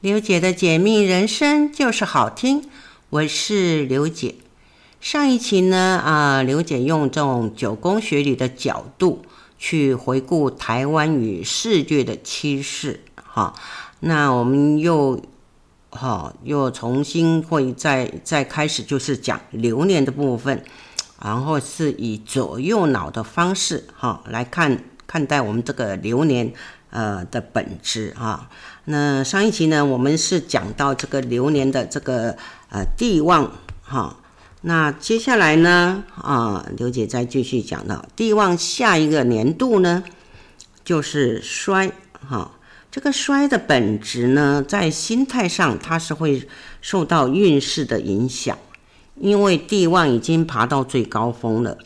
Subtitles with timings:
[0.00, 2.64] 刘姐的解密人生就是好听，
[3.10, 4.36] 我是刘姐。
[4.98, 9.20] 上一期呢，啊，刘姐用这种九宫学理的角度
[9.58, 13.52] 去回顾台湾与世界的趋势，哈，
[13.98, 15.22] 那我们又，
[15.90, 20.64] 哈，又重新会再再开始就是讲流年的部分，
[21.22, 26.54] 然后是以左右脑的方式，哈，来看看待我们这个流年。
[26.92, 28.50] 呃的本质啊，
[28.90, 32.36] 那上一期呢，我们是讲到这个流年的这个
[32.70, 34.16] 呃地旺哈，
[34.62, 40.02] 那接下来呢啊，刘姐再继续讲到地旺下一个年度呢，
[40.84, 41.92] 就是衰
[42.28, 42.50] 哈，
[42.90, 46.48] 这个衰的本质呢，在心态上它是会
[46.80, 48.58] 受到运势的影响，
[49.14, 51.78] 因为地旺已经爬到最高峰了，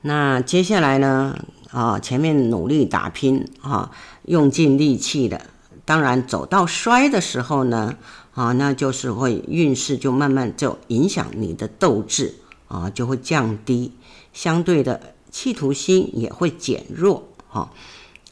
[0.00, 1.38] 那接下来呢？
[1.70, 3.92] 啊，前面努力打拼啊，
[4.24, 5.40] 用尽力气的，
[5.90, 7.96] 当然走到衰的时候呢，
[8.32, 12.36] 啊，那就是会运势就慢慢就影响你的斗志
[12.68, 13.90] 啊，就会降低，
[14.32, 17.72] 相对的企图心也会减弱哈，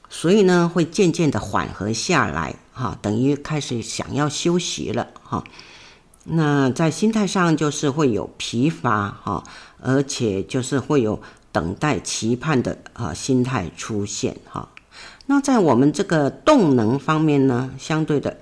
[0.09, 5.43] 所以呢，会渐渐的缓和下来哈，等于开始想要休息了哈。
[6.23, 9.43] 那在心态上就是会有疲乏哈，
[9.81, 11.21] 而且就是会有。
[11.51, 14.69] 等待、期盼的啊心态出现哈，
[15.31, 18.39] 那在我们这个动能方面呢，相对的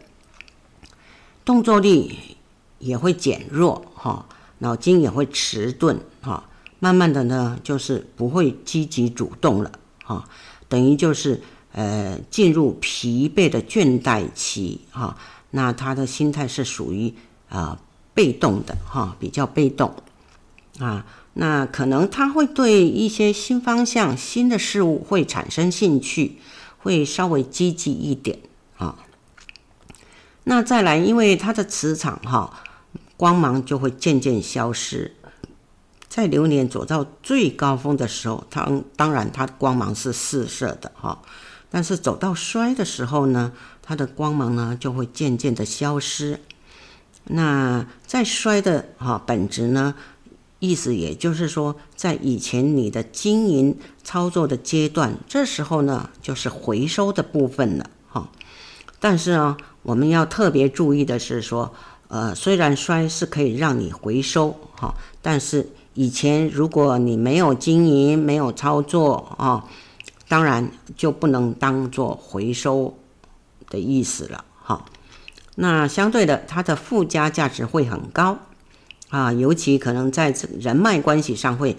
[1.44, 2.36] 动作力
[2.78, 4.26] 也会减弱哈，
[4.58, 6.48] 脑筋也会迟钝哈，
[6.78, 9.72] 慢慢的呢，就是不会积极主动了
[10.04, 10.28] 哈，
[10.68, 11.42] 等于就是
[11.72, 15.16] 呃进入疲惫的倦怠期哈，
[15.50, 17.12] 那他的心态是属于
[17.48, 17.80] 啊
[18.14, 19.92] 被动的哈，比较被动
[20.78, 21.04] 啊。
[21.38, 26.38] 那可能他会对一些新方向、新的事物会产生兴趣，
[26.86, 28.38] 会稍微积极一点
[28.78, 28.96] 啊。
[30.44, 32.62] 那再来，因为它的磁场哈，
[33.16, 35.16] 光芒就会渐渐消失。
[36.08, 41.20] 在流年走到最高峰的时候，他当然他光芒是四射的哈，
[41.68, 43.52] 但是走到衰的时候呢，
[43.82, 46.40] 它的光芒呢就会渐渐的消失。
[47.24, 49.94] 那在衰的哈本质呢？
[50.58, 58.30] 意思也就是说，在以前你的经营操作的阶段，这时候呢就是回收的部分了哈。
[58.98, 61.74] 但是呢，我们要特别注意的是说，
[62.08, 69.64] 呃，虽然衰是可以让你回收哈，但是以前如果你没有经营、没有操作啊，
[70.26, 72.96] 当然就不能当做回收
[73.68, 74.86] 的意思了哈。
[75.56, 78.38] 那相对的，它的附加价值会很高。
[79.08, 81.76] 啊，尤其可能在人脉关系上会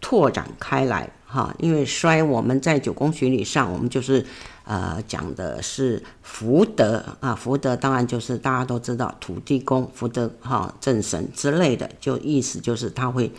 [0.00, 4.24] 拓展开来哈，因为衰我们在九宫学理上，我们就是
[4.64, 13.32] 呃讲的是福德啊，福德当然就是大家都知道土地公、福德哈、正神之类的，就意思就是他会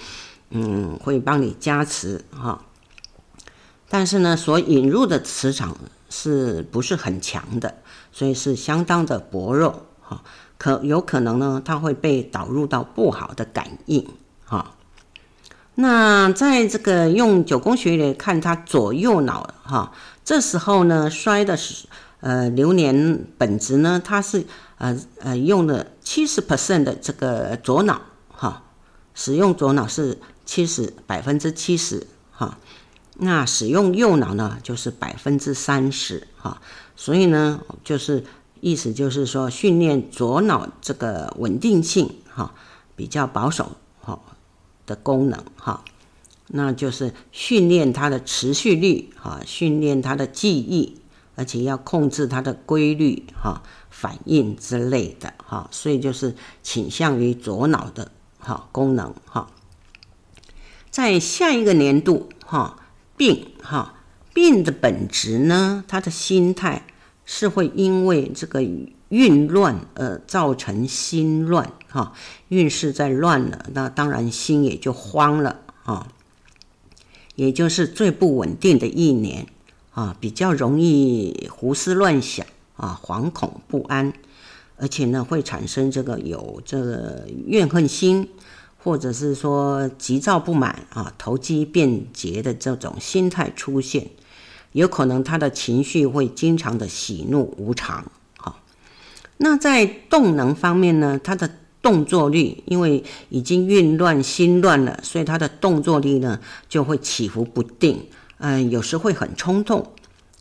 [0.49, 2.61] 嗯会帮你加持哈，
[3.87, 5.77] 但是呢，所引入的磁场
[6.09, 7.75] 是不是很强的，
[8.11, 10.21] 所以是相当的薄弱哈。
[10.59, 14.05] 可有可能呢，它会被导入到不好的感应，
[14.43, 14.75] 哈。
[15.75, 19.93] 那在这个用九宫学来看它左右脑，哈，
[20.25, 21.87] 这时候呢，衰的是
[22.19, 24.45] 呃流年本质呢，它是
[24.79, 28.63] 呃呃用了七十 percent 的这个左脑，哈，
[29.15, 32.57] 使用左脑是七十百分之七十，哈。
[33.21, 36.61] 那使用右脑呢，就是百分之三十，哈。
[36.97, 38.25] 所以呢，就是。
[38.61, 42.53] 意思就是说，训练左脑这个稳定性，哈，
[42.95, 44.19] 比较保守，哈
[44.85, 45.83] 的功能，哈，
[46.47, 50.99] 那就是训练它的持续力，哈，训练它的记忆，
[51.35, 59.49] 而且要控制它的规律，哈，反应之类的，哈，所以就是倾向于左脑的，哈，功能，哈，
[60.91, 62.77] 在下一个年度，哈，
[63.15, 63.93] 病，哈，
[64.33, 66.83] 病的本质呢，他的心态。
[67.31, 68.67] 是会因为这个
[69.09, 72.11] 运乱而造成心乱哈，
[72.47, 76.07] 运势在乱了，那当然心也就慌了啊，
[77.35, 79.45] 也就是最不稳定的一年
[79.91, 82.43] 啊，比较容易胡思乱想
[82.75, 84.11] 啊，惶恐不安，
[84.77, 88.27] 而且呢会产生这个有这个怨恨心，
[88.83, 94.07] 或者是说急躁不满啊，投机变节的这种心态出现。
[94.71, 98.59] 有可能他的情绪会经常的喜怒无常，好，
[99.37, 101.49] 那在动能方面呢，他的
[101.81, 108.05] 动作力因为已经运乱心乱了，所以他的动作力呢就会起伏不定，
[108.37, 109.91] 嗯，有时会很冲动，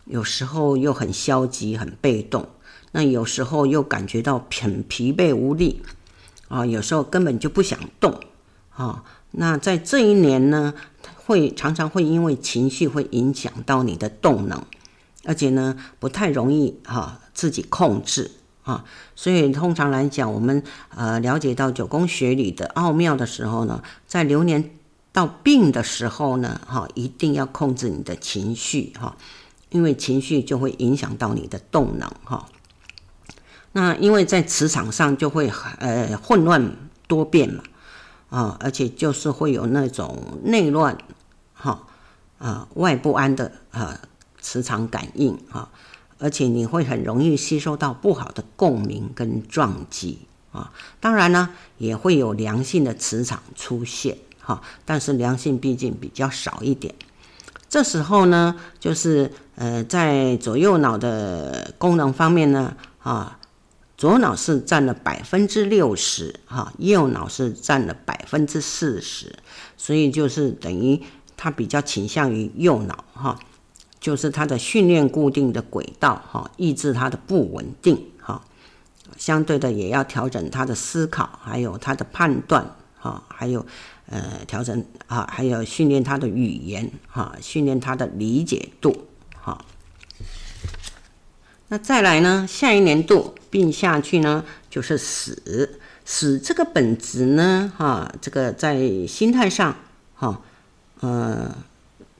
[0.04, 2.46] 有时候又很消极很被动，
[2.92, 5.80] 那有时候又感觉到很疲惫无力
[6.48, 8.20] 啊，有时候根本就不想动
[8.70, 9.04] 啊。
[9.30, 10.72] 那在这一年呢，
[11.28, 14.62] 会常常会因为情绪会影响到你的动能，
[15.24, 18.30] 而且呢不太容易哈自己控制
[18.62, 18.82] 啊。
[19.14, 20.62] 所以通常来讲，我们
[20.96, 24.70] 呃了解到九宫学里的奥妙的时候呢，在流年
[25.12, 29.14] 到病的时候呢，哈一定要控制你的情绪哈，
[29.68, 32.48] 因为情绪就会影响到你的动能哈。
[33.72, 36.74] 那因为在磁场上就会呃混乱
[37.06, 37.62] 多变嘛。
[38.30, 40.98] 啊，而且就是会有那种内乱，
[41.58, 41.86] 哈，
[42.38, 44.00] 啊，外不安的啊
[44.40, 45.68] 磁场感应啊，
[46.18, 50.20] 而且你会很容易吸收到不好的共鸣跟撞击
[50.52, 50.72] 啊。
[51.00, 56.94] 当然呢，也会有良性的磁场出现哈，但是良性毕竟比较少一点。
[57.68, 63.34] 这时候呢，就是呃，在左右脑的功能方面呢，啊。
[63.98, 69.34] 左脑是占了百分之六十，哈，右脑是占了百分之四十，
[69.76, 71.02] 所以就是等于
[71.38, 73.38] 它比较倾向于右脑，哈，
[74.00, 78.42] 就是它的训练固定的轨道，哈，抑制它的不稳定，哈，
[79.16, 83.64] 相对的也要调整它的思考，还有它的判断，哈，还有
[84.06, 89.06] 呃调整啊，还有训练它的语言，哈，训练它的理解度，
[89.40, 89.64] 哈。
[91.68, 95.78] 那再来呢，下一年度并下去呢，就是死。
[96.10, 99.76] 死这个本质呢，哈，这个在心态上，
[100.14, 100.40] 哈，
[101.00, 101.54] 呃，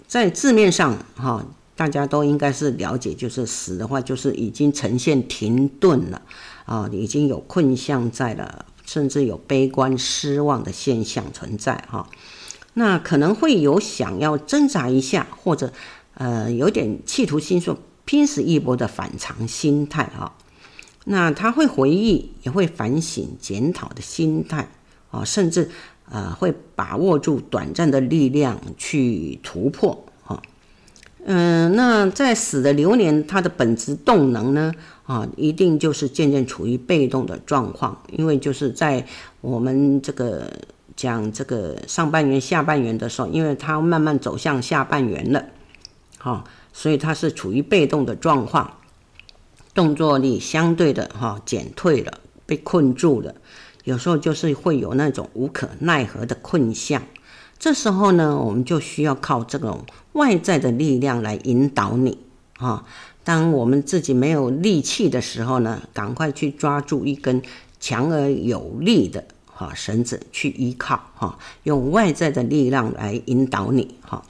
[0.06, 1.44] 在字面上，哈，
[1.76, 6.22] 大家都应该是了解，就是死的话，就是已经呈现停顿了，
[6.64, 12.08] 啊，已经有困象在了，甚至有悲观失望的现象存在，哈。
[12.74, 15.72] 那可能会有想要挣扎一下，或者
[16.14, 17.78] 呃，有点企图心说。
[18.04, 20.32] 拼死一搏的反常心态啊，
[21.04, 24.70] 那他会回忆，也会反省检讨的心态
[25.10, 25.70] 啊，甚至
[26.10, 30.42] 呃会把握住短暂的力量去突破啊。
[31.24, 34.72] 嗯，那在死的流年，它的本质动能呢
[35.04, 39.06] 啊，一定就是渐渐处于被动的状况，因为就是在
[39.40, 40.50] 我们这个
[40.96, 45.44] 讲这个上半圆、下半圆的时候，因为它慢慢走向下半圆了，
[46.18, 46.44] 好。
[46.70, 48.70] 所以它是处于被动的状况，
[49.74, 53.34] 动作力相对的哈减退了，被困住了，
[53.88, 57.02] 有时候就是会有那种无可奈何的困象。
[57.58, 62.18] 这时候呢，我们就需要靠这种外在的力量来引导你
[62.58, 62.84] 啊。
[63.24, 67.40] 当我们自己没有力气的时候呢，赶快去抓住一根
[67.80, 74.22] 强而有力的哈绳子去依靠哈，用外在的力量来引导你哈。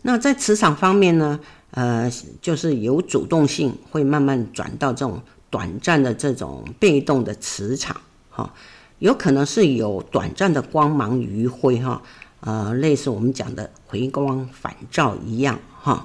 [0.00, 1.38] 那在磁场方面呢，
[1.72, 5.20] 呃，就是有主动性，会慢慢转到这种
[5.50, 8.00] 短暂的这种被动的磁场，
[8.34, 8.52] 哈，
[8.98, 12.02] 有可能是有短暂的光芒余晖，哈，
[12.40, 16.04] 呃，类似我们讲的回光返照一样，哈，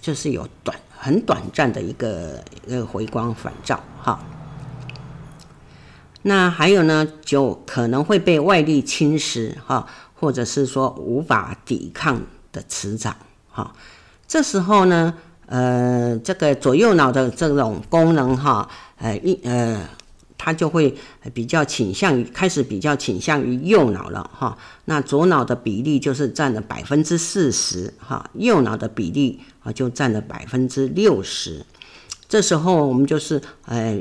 [0.00, 4.18] 就是有短很短暂的一个一个回光返照，哈。
[6.22, 13.14] 那还有呢，就可能会被外力侵蚀，哈，或者是说无法抵抗的磁场。
[13.48, 13.72] 哈，
[14.26, 15.14] 这时候呢，
[15.46, 18.68] 呃，这个左右脑的这种功能哈，
[18.98, 19.88] 呃，一呃，
[20.46, 20.94] 他就会
[21.34, 24.56] 比较倾向于开始比较倾向于右脑了哈。
[24.84, 31.66] 那左脑的比例就是占了百分之四十哈，右脑的比例啊就占了百分之六十。
[32.28, 34.00] 这时候我们就是呃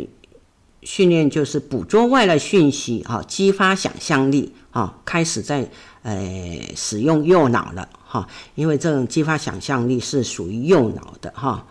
[0.83, 5.67] 训练，就是捕捉外来讯息哈，激发想象力啊，开始在
[6.03, 7.89] 呃使用右脑了。
[8.05, 11.65] 哈，因为这种激发想象力是属于右脑的哈。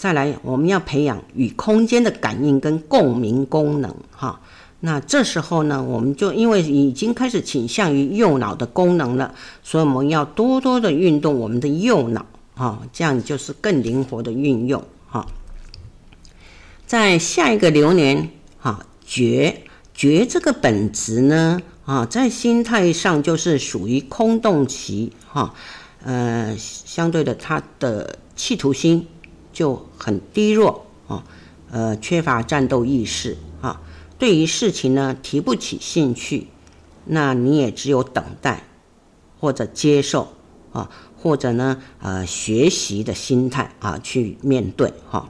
[0.00, 4.40] 再来，我们要培养与空间的感应跟共鸣功能哈。
[4.80, 15.26] 那这时候呢，我们就因为已经开始倾向于右脑的功能了，所以我们要多多的运动我们的右脑哈，这样就是更灵活的运用哈。
[16.86, 21.60] 在下一个流年哈，觉觉这个本质呢。
[21.84, 25.52] 啊，在心态上就是属于空洞期，哈，
[26.04, 29.06] 呃，相对的，它的企图心
[29.60, 31.22] 就很低弱，啊，
[31.70, 33.82] 呃，缺乏战斗意识，啊，
[34.18, 36.46] 对于事情呢提不起兴趣，
[37.04, 38.64] 那你也只有等待
[39.38, 40.28] 或者接受，
[40.72, 45.28] 啊，或者呢，呃，学习的心态啊去面对，哈，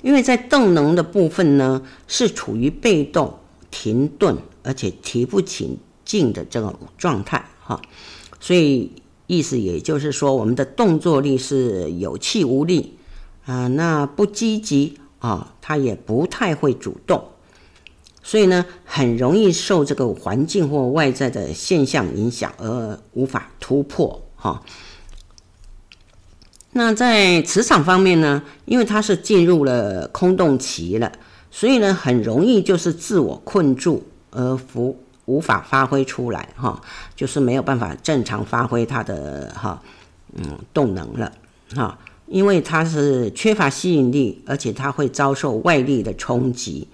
[0.00, 3.40] 因为在动能的部分呢是处于被动
[3.70, 4.38] 停顿。
[4.62, 7.80] 而且提不起劲的这种状态，哈，
[8.38, 8.92] 所以
[9.26, 12.98] 意思也就是说，我们的动作力是有气无力，
[13.46, 17.24] 啊，那不积极啊，他也不太会主动，
[18.22, 24.62] 所以呢，很容易受这个环境或外在的现象影响而无法突破哈。
[26.72, 31.10] 那在磁场方面呢，因为他是进入了空洞期了，
[31.50, 36.80] 所以呢，很容易就是自我困住而无无法发挥出来哈，
[37.16, 39.82] 就是没有办法正常发挥他的哈
[40.34, 41.32] 嗯动能了
[41.74, 41.98] 哈。
[42.30, 46.86] 因为它是缺乏吸引力，而且它会遭受外力的冲击，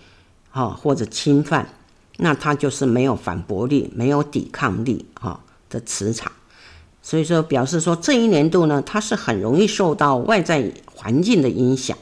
[0.51, 1.69] 哈或者侵犯，
[2.17, 5.39] 那它就是没有反驳力、没有抵抗力，哈
[5.69, 6.33] 的磁场。
[7.03, 11.97] 所以说，表示说这一年度呢，它是很容易受到外在环境的影响，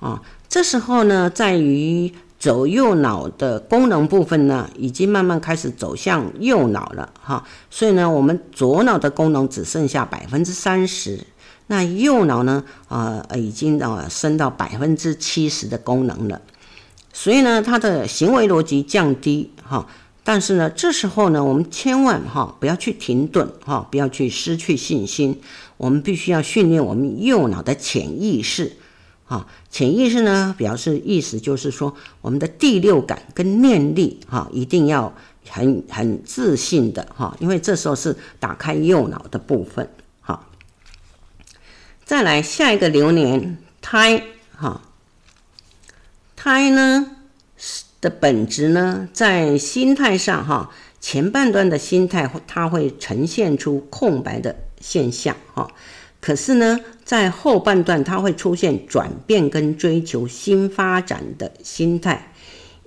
[0.00, 11.24] 啊，这时候呢，在于左右脑的功能部分呢，已经慢慢开始走向右脑了，哈，所以呢，我们左脑的功能只剩下百分之三十。
[11.66, 12.62] 那右脑呢？
[12.88, 16.40] 啊、已经啊升到百分之七十的功能了，
[17.12, 19.86] 所以呢，它的行为逻辑降低哈。
[20.22, 25.40] 但是呢，这时候呢，我们千万哈不要去停顿哈，不要去失去信心。
[25.76, 28.72] 我们必须要训练我们右脑的潜意识
[29.26, 29.46] 啊。
[29.70, 35.12] 潜意识呢，表示意思就是说，我们的第六感跟念力哈，一定要
[35.48, 39.88] 很很自信的哈，因为这时候是打开右脑的部分。
[42.04, 44.22] 再来下一个流年胎
[44.54, 44.82] 哈，
[46.36, 47.16] 胎呢
[48.00, 50.70] 的本质呢，在心态上哈，
[51.00, 55.66] 前半段的心态它会呈现出空白的现象哈，
[56.20, 62.32] 可是呢，在后半段它会出现转变跟追求新发展的心态，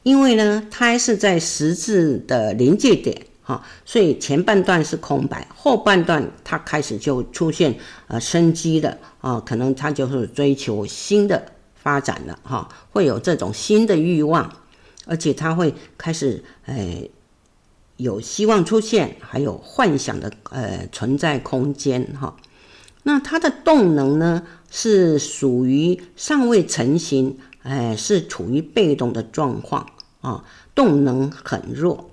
[0.03, 3.26] 因为呢，胎是在十字的临界点。
[3.47, 7.73] 好，所以前半段是空白，后半段它开始就出现
[8.07, 11.41] 呃生机的啊，可能它就是追求新的
[11.73, 14.51] 发展了哈，会有这种新的欲望，
[15.05, 16.75] 而且它会开始呃
[17.95, 22.35] 有希望出现，还有幻想的呃存在空间哈。
[23.03, 29.87] 那它的动能呢是属于尚未成型，哎，是处于被动的状况
[30.19, 30.43] 啊，
[30.75, 32.09] 动能很弱。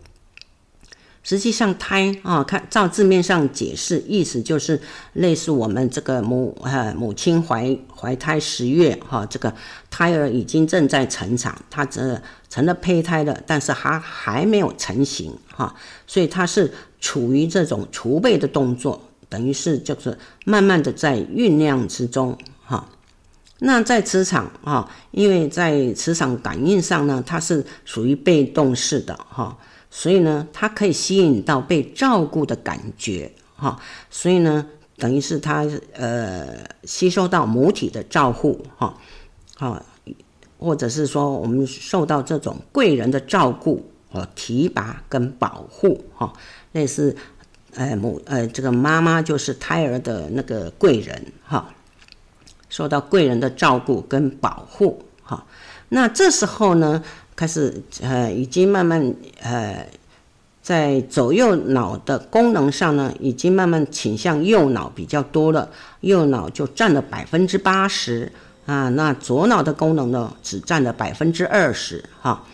[1.24, 4.78] 实际上，胎啊，看照字面上解释，意思就是
[5.14, 9.52] 类似我们这个母呃母亲怀怀胎十月哈，这个
[9.90, 15.74] 胎儿已经正在成长，它这成了胚胎了，但是还还没有成型哈，
[16.06, 22.86] 所以它是处于这种储备的动作，等于是就是慢慢的在酝酿之中哈。
[23.60, 29.56] 那在磁场啊，因为在磁场感应上呢，它是属于被动式的哈。
[29.96, 33.78] 所以呢，它可以吸引到被照顾的感觉，哈，
[34.10, 36.48] 所以呢，等于是它呃
[36.82, 38.92] 吸收到母体的照护，哈，
[39.54, 39.80] 好，
[40.58, 46.32] 或者是说我们受到这种贵人的照顾和提拔跟保护，哈，
[46.72, 47.16] 类似
[47.76, 51.72] 呃母呃这个妈妈就是胎儿的那个贵人，哈，
[52.68, 55.46] 受到贵人的照顾跟保护，哈，
[55.90, 57.00] 那这时候呢，
[57.36, 59.86] 开始呃，已经慢慢呃，
[60.62, 65.68] 在左右脑的功能上呢，已经慢慢倾向右脑比较多了，
[66.00, 68.32] 右脑就占了百分之八十
[68.66, 72.44] 啊，那左脑的功能呢，只占了百分之二十哈，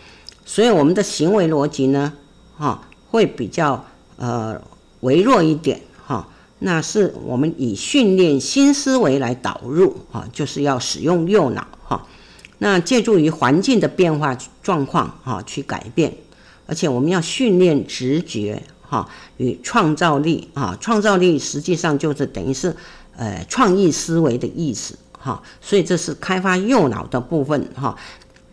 [0.45, 2.11] 所以我们的行为逻辑呢，
[2.57, 3.85] 哈、会比较
[4.17, 4.59] 呃
[5.01, 6.27] 微弱一点哈、
[6.59, 12.05] 那是我们以训练新思维来导入啊，就是要使用右脑哈。
[12.63, 16.13] 那借助于环境的变化状况哈，去改变，
[16.67, 22.75] 而且我们要训练直觉哈与创造力啊，创造力实际上就是等于是
[23.17, 27.97] 呃创意思维的意思哈，所以这是开发右脑的部分哈，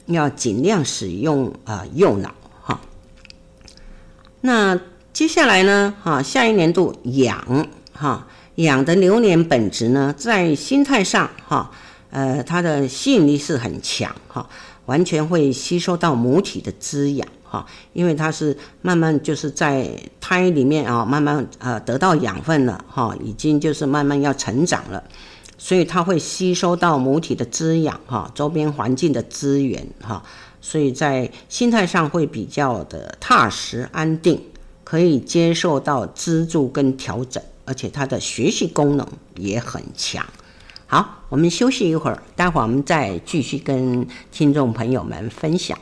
[0.06, 2.80] 要尽量使用啊右脑哈。
[4.40, 4.80] 那
[5.12, 11.70] 接下来呢哈，下一年度养哈养的流年本质呢，在心态上哈。
[12.10, 14.48] 呃，它的吸引力是很强哈，
[14.86, 19.88] 完全会吸收到母体的滋养哈，因为它是慢慢就是在
[20.20, 25.02] 胎里面啊，慢慢呃得到养分了哈，已经就是慢慢要成长了，
[25.58, 30.22] 所以它会吸收到母体的滋养哈，周边环境的资源哈，
[30.60, 34.42] 所以在心态上会比较的踏实安定，
[34.84, 40.24] 可以接受到资助跟调整，而且它的学习功能也很强。
[40.90, 45.78] 好，我们休息一会儿，待会儿我们再继续跟听众朋友们分享。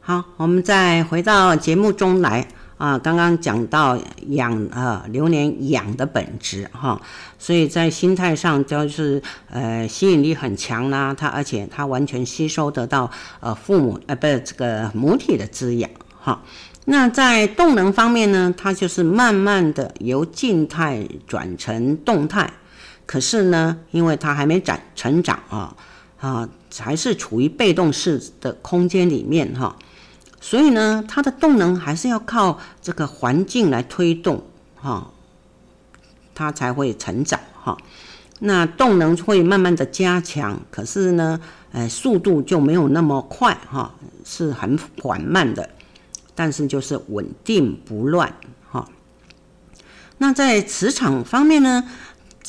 [0.00, 2.48] 好，我们再回到节目中来
[2.78, 3.98] 啊，刚刚讲到
[4.28, 6.98] 养啊流年养的本质哈，
[7.38, 16.40] 所以在心态上就是呃吸引力很强啦，它而且它完全吸收得到呃父母呃不是这个母体的滋养哈。
[16.86, 22.50] 那在动能方面呢，它就是慢慢的由静态转成动态，
[23.10, 25.76] 可是呢，因为它还没长成长啊
[26.20, 26.48] 啊，
[26.78, 29.74] 还是处于被动式的空间里面哈。
[30.40, 34.44] 所以呢，它的动能还是要靠这个环境来推动，
[34.76, 35.10] 哈，
[36.36, 37.76] 它才会成长，哈。
[38.38, 41.40] 那动能会慢慢的加强，可是呢，
[41.72, 43.92] 呃，速度就没有那么快，哈，
[44.24, 45.68] 是很缓慢的，
[46.36, 48.32] 但是就是稳定不乱，
[48.70, 48.88] 哈。
[50.18, 51.82] 那在磁场方面呢，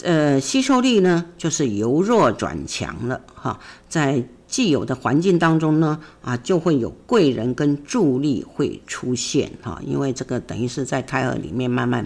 [0.03, 4.23] 呃，吸收力呢，就是由弱转强了，哈，在。
[4.51, 12.05] 既有的环境当中呢，啊，就会有贵人跟助力会出现哈，因为这个等于是在胎儿里面慢慢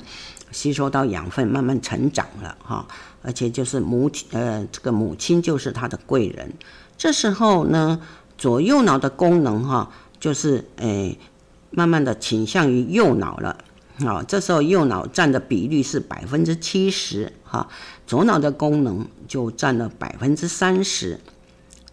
[0.52, 2.88] 吸收到养分，慢慢成长了哈，
[3.24, 6.54] 而且就是母亲呃，这个母亲就是他的贵人。
[6.96, 8.00] 这时候呢，
[8.38, 11.18] 左右脑的功能哈，就是诶，
[11.72, 13.58] 慢慢的倾向于右脑了，
[14.00, 17.70] 啊，这时候右脑占的比率是百分之七十哈，
[18.06, 21.20] 左脑的功能就占了百分之三十。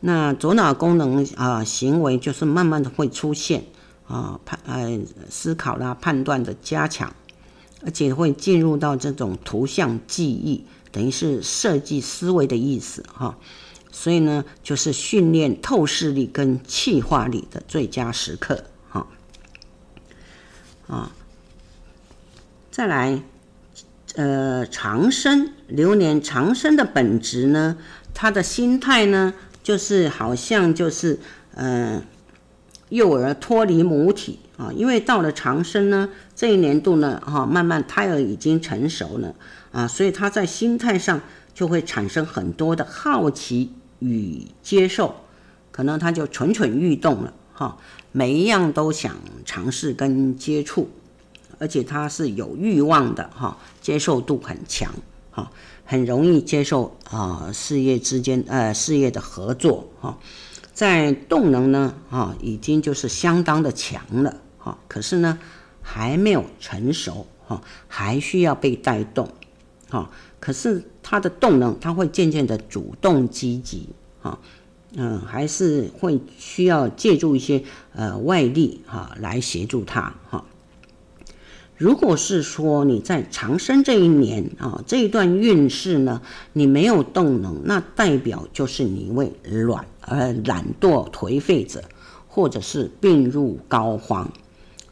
[0.00, 3.64] 那左脑功能啊，行为就是慢慢的会出现
[4.09, 4.99] 啊，判呃
[5.30, 7.14] 思考啦、判断的加强，
[7.85, 13.38] 而且会进入到这种图像记忆，等于是设计思维的意思哈。
[13.92, 19.06] 所以呢，就是训练透视力跟气化力的最佳时刻哈。
[20.88, 21.12] 啊，
[22.73, 23.23] 再来，
[24.14, 27.76] 呃，长生流年长生的本质呢，
[28.14, 29.35] 他的心态呢？
[29.62, 31.18] 就是好像就是，
[31.55, 32.03] 嗯、呃，
[32.88, 39.35] 幼儿脱离母体啊，因为到了长生呢，这一年度呢，哈，慢慢胎儿已经成熟了
[39.70, 41.20] 啊，所以他在心态上
[41.53, 45.14] 就会产生很多的好奇与接受，
[45.70, 47.77] 可能他就蠢蠢欲动了哈，
[48.12, 50.88] 每一样都想尝试跟接触，
[51.62, 54.92] 而且他是有欲望的哈，接受度很强
[55.31, 55.48] 哈。
[55.85, 60.18] 很容易接受啊，事业之间呃事业的合作哈，
[60.72, 65.38] 在动能呢啊已经就是相当的强了哈，可是呢
[65.83, 69.29] 还没有成熟哈，还需要被带动
[69.90, 73.90] 哈，可是他的动能他会渐渐的主动积极
[74.22, 74.38] 哈，
[74.94, 80.44] 嗯还是会需要借助一些呃外力哈来协助他哈。
[81.83, 91.83] 如果是说你在长生这一年啊，这一段运势呢，你没有动能，那代表就是你为懒而懒惰颓废者，
[92.29, 94.29] 或者是病入膏肓。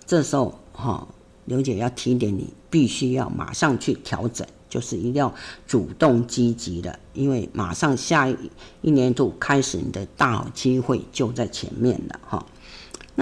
[0.04, 1.06] 这时候哈，
[1.44, 5.32] 刘姐要提点你，必须要马上去调整，就是一定要
[5.68, 8.36] 主动积极的，因为马上下一
[8.82, 12.44] 一年度开始，你的大好机会就在前面了哈。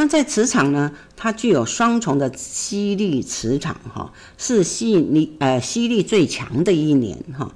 [0.00, 7.52] 那在磁场呢，它具有双重的吸力磁场，哈，是吸引力呃吸力最强的一年，哈，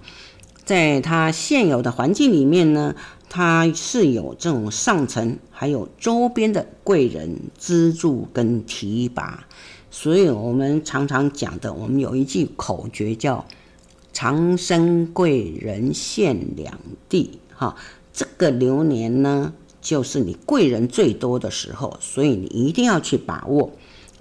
[0.65, 2.97] 在它现有的环境里面呢，
[3.29, 9.47] 它是有这种上层还有周边的贵人资助跟提拔，
[9.93, 13.47] 所以我们常常讲的，我们有一句口诀叫
[14.13, 16.77] “长生贵人现两
[17.09, 17.77] 地”，哈，
[18.13, 19.53] 这个流年呢。
[19.83, 23.73] 就是你贵人最多的时候，所以你一定要去把握，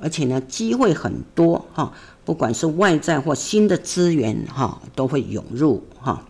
[0.01, 1.93] 而且呢，机会很多哈，
[2.25, 6.25] 不管是外在或新的资源哈，都会涌入哈。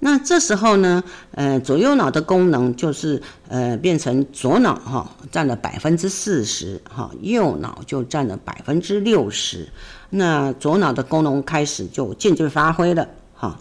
[0.00, 1.02] 那这时候呢，
[1.32, 9.68] 呃，左右脑的功能就是呃变成左脑哈占了百分之四十哈，右脑就占了百分之六十，
[10.10, 13.60] 那左脑的功能开始就渐渐发挥了哈。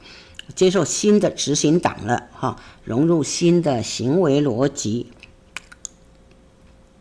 [0.55, 5.11] 接受新的执行党了哈，融入新的行为逻辑。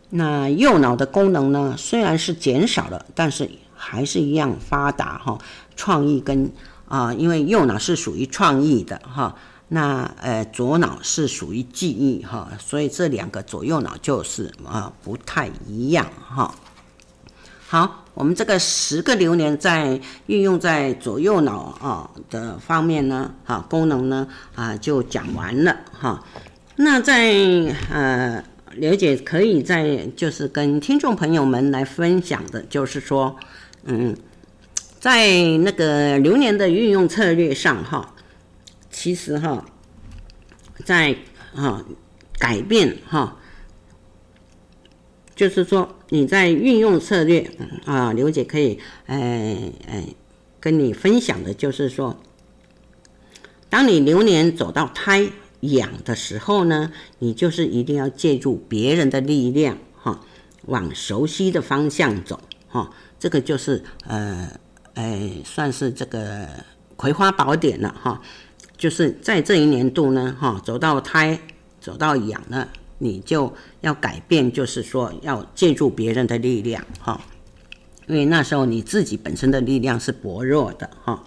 [0.09, 5.37] 那右脑的功能呢，虽然是减少了，但是还是一样发达哈。
[5.75, 6.51] 创意跟
[6.87, 9.35] 啊，因为右脑是属于创意的哈，
[9.67, 16.55] 那呃左脑是属于记忆哈，所以这两个左右脑就是啊不太一样哈。
[17.67, 18.03] 好。
[18.17, 26.23] 我们这个十个流年在运用在左右脑啊的方面呢，哈功能呢啊就讲完了哈。
[26.77, 27.31] 那在
[27.91, 33.35] 呃，刘姐可以在就是跟听众朋友们来分享的，就是说，
[33.83, 34.17] 嗯，
[34.99, 38.15] 在那个流年的运用策略上哈，
[38.89, 39.63] 其实哈，
[40.83, 41.15] 在
[41.55, 41.85] 啊
[42.39, 43.37] 改变哈。
[45.37, 47.47] 就是说你在运用策略
[47.85, 50.03] 啊，刘姐可以哎哎
[50.59, 52.17] 跟你分享的，就是说，
[53.69, 60.19] 当你流年走到胎养的时候呢，你就是一定要借助别人的力量哈，
[60.65, 64.49] 往熟悉的方向走哈，这个就是呃
[64.95, 66.47] 哎算是这个
[66.95, 68.19] 葵花宝典了哈，
[68.75, 71.39] 就是在这一年度呢哈，走到胎
[71.79, 72.67] 走到养了。
[72.99, 77.21] 你就要改变，就是说要借助别人的力量哈，
[78.07, 81.23] 因为那时候你自己本身的力量是薄弱的哈。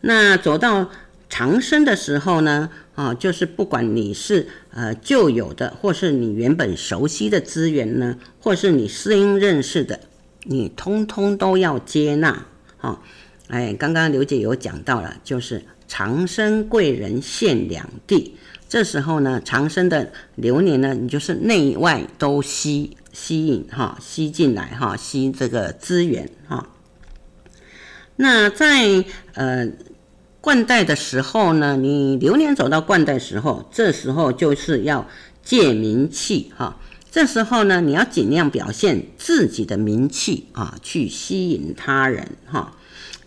[0.00, 0.90] 那走到
[1.28, 10.00] 长生的时候呢，啊，就是不管你是呃旧有的，或是你原本熟悉的资源呢，或是你新认识的，
[10.44, 13.02] 你通通都要接纳哈。
[13.48, 18.36] 哎，刚刚刘姐有讲到了，就是长生贵人现两地。
[18.68, 26.68] 这时候呢，长生的流年呢，你就是内外都吸吸引哈，吸进来哈，吸这个资源哈。
[28.16, 29.02] 那在
[29.32, 29.66] 呃
[30.42, 35.08] 冠带的时候呢，你流年走到冠带时候，这时候就是要
[35.42, 36.76] 借名气哈。
[37.10, 42.76] 这时候呢，你要尽量表现自己的名气啊，去吸引他人哈。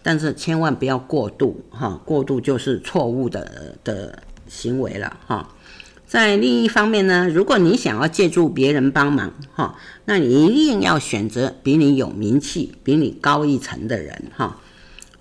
[0.03, 4.21] 但是千万不要过度哈，过度就是错误的的。
[4.51, 5.55] 行为了哈，
[6.05, 14.59] 在另一方面呢，如果你想要借助别人帮忙哈，那你一定要选择比你有名气、比你高一层的人哈。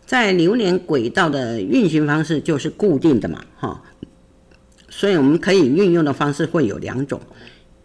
[0.04, 3.84] 在流年轨道的运行方式就是固定的嘛哈，
[4.88, 7.20] 所以我们可以运用的方式会有两种，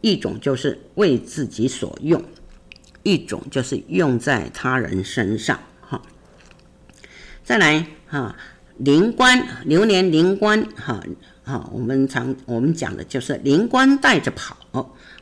[0.02, 2.24] 一种就是为自己所用，
[3.04, 6.02] 一种就是用在他人身上哈。
[7.44, 8.36] 再来哈，
[8.80, 11.00] 灵官流年灵官哈。
[11.46, 14.58] 啊，我们常我们讲的就是灵官带着跑，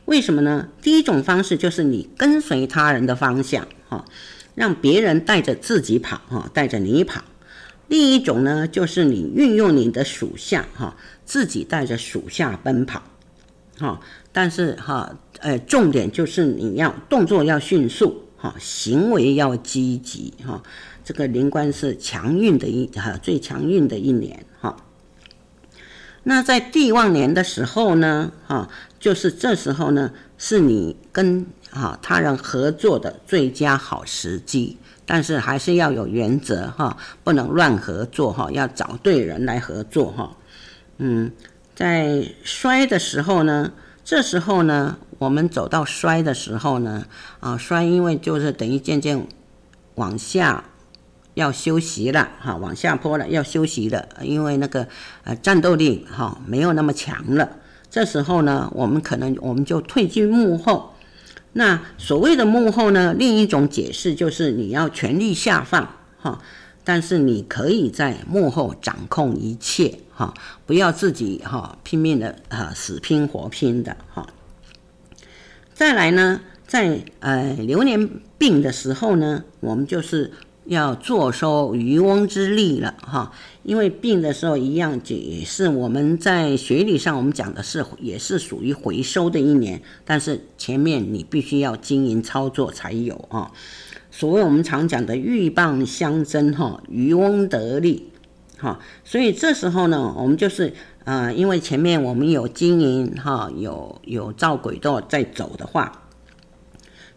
[0.06, 0.68] 为什么呢？
[0.82, 4.06] 第一种方式就是你跟随他人的方向，哈，
[4.56, 7.22] 让别人带着自己跑，哈，带着你跑。
[7.90, 13.04] 另一种呢，就是你运用你的属下，哈，自己带着属下奔跑，
[13.78, 14.00] 哈。
[14.32, 20.64] 但是哈，呃，重点就是你要动作要迅速，哈，行为要积极，哈。
[21.04, 24.46] 这个灵官是强运的一哈，最强运的一年，
[26.24, 40.38] 那在地旺年的时候呢，哈，就是这时候呢，是你跟哈他人合作的最佳好时机，但是还是要有原则哈，不能乱合作哈，要找对人来合作哈。
[40.98, 41.32] 嗯，
[41.76, 43.74] 在衰的时候呢，
[44.06, 47.06] 这时候呢，我们走到衰的时候呢，
[47.42, 49.28] 啊，衰因为就是等于渐渐
[49.96, 50.64] 往下。
[51.36, 54.88] 要休息了哈，往下坡了，要休息了，因为那个
[55.24, 57.58] 呃战斗力哈没有那么强了。
[57.90, 60.94] 这时候呢，我们可能我们就退居幕后。
[61.54, 65.88] 那所谓的幕后呢，另一种解释就是你要权力下放
[66.20, 66.42] 哈，
[66.84, 70.34] 但是你可以在幕后掌控一切哈，
[70.66, 74.28] 不要自己哈拼命的啊死拼活拼的哈。
[75.74, 80.32] 再来呢，在呃流年病的时候呢，我们就是。
[80.66, 93.52] 要坐收渔翁之利了哈，因为病的时候一样，也是我们在学理上我们讲的是，也是属于回收的一年，但是前面你必须要经营操作才有啊。
[94.10, 98.10] 所谓我们常讲的鹬蚌相争哈，渔翁得利
[98.58, 100.74] 哈，所以这时候呢，我们就是
[101.04, 106.04] 啊，因为前面我们有经营哈，有有照轨道在走的话，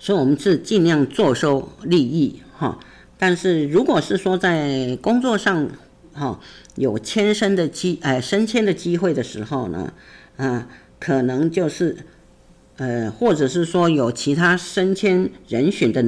[0.00, 2.78] 所以我们是尽量坐收利益哈。
[3.18, 5.70] 但是如果是说在工作上，
[6.12, 6.38] 哈，
[6.74, 9.92] 有迁升的机，呃，升迁的机会的时候呢，
[10.36, 10.68] 啊，
[11.00, 11.96] 可能就是，
[12.76, 16.04] 呃，或者是说有其他升迁人选的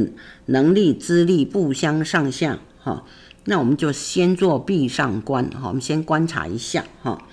[0.47, 3.05] 能力资历不相上下，哈，
[3.45, 7.27] 那我们就先做壁上观，哈，我们先观察一下，哈，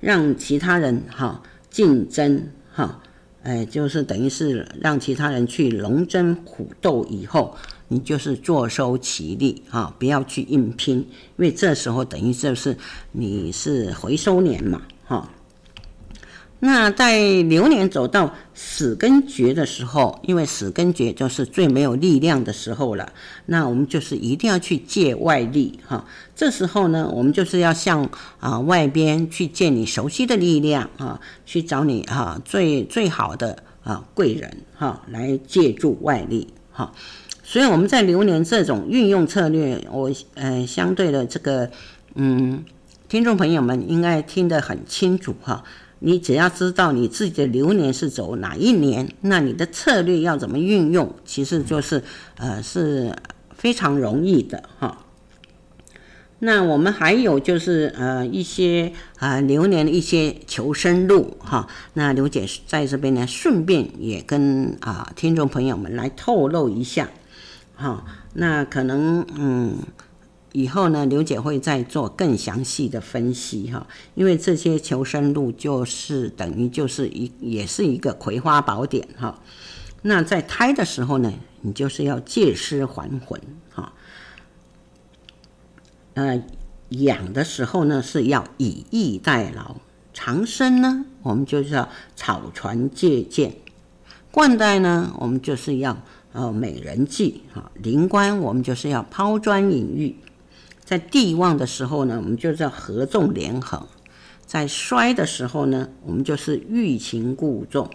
[0.00, 3.02] 让其他人哈竞争，哈，
[3.42, 7.54] 哎，就是等于是让其他人去龙争虎斗以后。
[7.88, 12.76] 你就是坐收其利啊，不要去硬拼，因为这时候等于就是
[13.12, 15.30] 你是回收年嘛哈。
[16.60, 23.12] 那在流年走到死跟绝的时候，因为死跟绝就是最没有力量的时候了，
[23.46, 26.04] 那我们就是一定要去借外力哈。
[26.34, 36.92] 这时候呢，我们就是要向啊外边去借你熟悉的力量啊，去找你哈最最好的啊贵人哈来借助外力哈。
[37.50, 41.70] 所以我们在流年这种运用策略，我呃相对的这个
[42.14, 42.62] 嗯，
[43.08, 45.64] 听众朋友们应该听得很清楚哈。
[46.00, 52.02] 你只要知道你自己的流年是走哪一年，那你的策略要怎么运用，其实就是
[52.36, 53.16] 呃是
[53.56, 55.06] 非常容易的哈。
[56.40, 61.66] 那我们还有就是呃一些啊、流年的一些求生路哈。
[61.94, 67.08] 那刘姐在这边呢，顺便也跟啊、听众朋友们来透露一下
[67.78, 68.04] 哈。
[68.34, 69.78] 那可能嗯。
[70.52, 79.40] 以后呢，刘姐会再做更详细的分析哈，因为这些求生路就是等于就是一也是一个葵花宝典哈。
[80.00, 83.38] 那在胎的时候呢，你就是要借尸还魂
[83.70, 83.92] 哈。
[86.14, 86.42] 呃，
[86.88, 89.76] 养的时候呢是要以逸待劳，
[90.14, 93.54] 长生呢我们就是要草船借箭，
[94.32, 100.16] 冠带呢我们就是要呃美人计哈，灵官我们就是要抛砖引玉。
[100.84, 103.86] 在地旺的时候呢，我们就是要合纵连横；
[104.46, 107.90] 在衰的时候呢，我们就是欲擒故纵。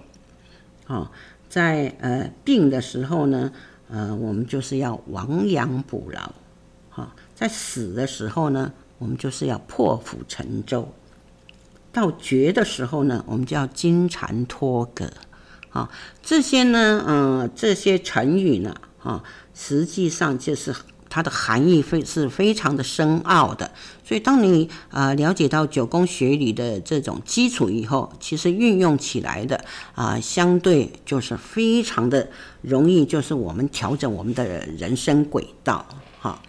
[0.85, 1.11] 啊，
[1.49, 3.51] 在呃病的时候呢，
[3.89, 6.31] 呃我们就是要亡羊补牢。
[6.89, 10.87] 哈，在死的时候呢，我们就是要破釜沉舟。
[11.91, 15.09] 到绝的时候呢，我们就要金蝉脱壳。
[15.73, 15.89] 啊，
[16.21, 19.21] 这些呢，嗯、这些成语呢，啊，
[19.53, 20.73] 实际上就是。
[21.15, 23.69] 它的含义非是非常的深奥的，
[24.03, 32.27] 所以当你呃了解到九宫学理的这种基础以后，其实运用起来的啊、相对就是非常的
[32.63, 35.85] 容易，就是我们调整我们的人生轨道
[36.19, 36.41] 哈。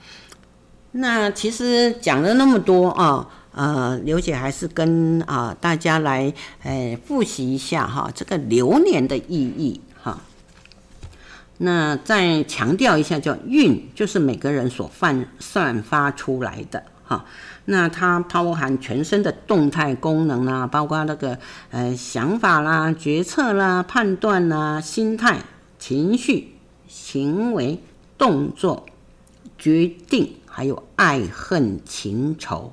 [0.93, 10.21] 那其实讲了那么多啊，呃，刘姐还是跟啊、大家来呃复习一下哈，这个流年的意义哈。
[11.59, 17.25] 那再强调一下，叫运，就是每个人所泛散发出来的哈。
[17.67, 21.39] 那它包含全身的动态功能啦，包括那个
[21.71, 25.39] 呃想法啦、决策啦、判断啦、心态、
[25.79, 26.57] 情绪、
[26.89, 27.81] 行为、
[28.19, 28.85] 动作、
[29.57, 32.73] 决定，还有爱恨情仇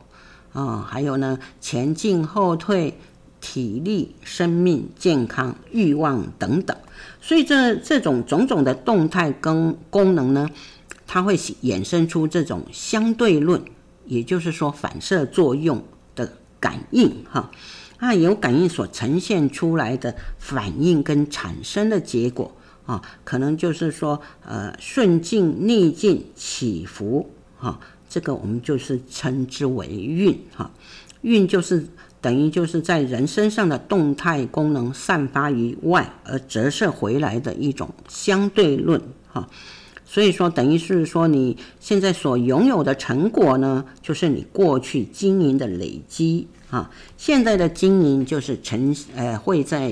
[0.53, 2.97] 啊，还有呢前进后退、
[3.39, 6.75] 体力、生命、健康、欲望等等。
[7.21, 10.49] 所以这这种种种的动态跟功能呢，
[11.07, 13.61] 它会衍生出这种相对论，
[14.05, 15.83] 也就是说反射作用
[16.15, 17.49] 的感应哈，
[17.97, 22.51] 啊，由感应所呈现出来的反应跟产生的结果
[22.85, 27.79] 啊，可能就是说呃顺境逆境起伏哈，
[28.11, 30.69] 这个我们就是称之为运哈，
[31.21, 31.87] 运就是。
[32.21, 39.49] 等于就是在人身上的动态功能散发于外，而折射回来的一种相对论哈。
[40.05, 46.91] 所以说，等于是说你现在所拥有的成果呢，就是你过去经营的累积啊。
[47.17, 49.91] 现在的经营就是呈呃会在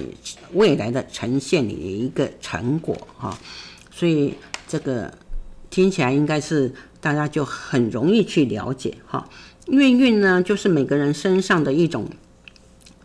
[0.54, 3.36] 未来的呈现你的一个成果哈。
[3.90, 4.36] 所以
[4.68, 5.12] 这个
[5.72, 9.28] 听起来应该是大家就很容易去了解哈。
[9.68, 12.08] 运运呢，就是每个人身上的一种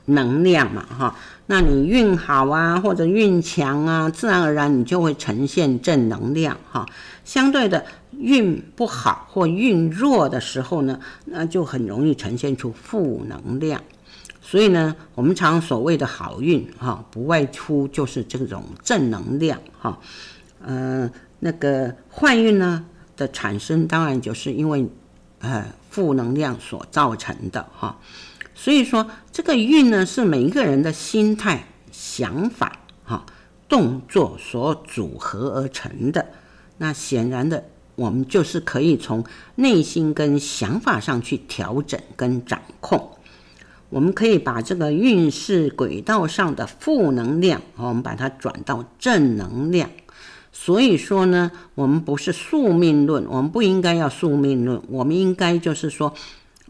[0.07, 6.87] 能量嘛，哈，那你运好啊，或者运强啊，自然而然你就会呈现正能量，哈。
[7.25, 13.83] 相对的，运不好或运弱的时候呢，那就很容易呈现出负能量。
[14.43, 19.99] 所以呢，我们常所谓的好运，哈，不外出就是这种正能量，哈。
[20.67, 22.85] 呃，那个坏运呢
[23.17, 24.87] 的产生，当然就是因为。
[25.41, 27.99] 呃，负能量所造成的哈，
[28.55, 33.27] 所以说这个运呢，是每一个人的心态、想法、哈
[33.69, 36.27] 动作所组合而成的。
[36.79, 37.63] 那显然的，
[37.95, 39.23] 我们就是可以从
[39.57, 43.11] 内心跟想法上去调整跟掌控。
[43.91, 49.91] 我们可以把这个运势轨道上的负能量，我们把它转到正能量。
[50.57, 56.15] 所以说呢，我们不是宿命论，我们不应该要宿命论，我们应该就是说，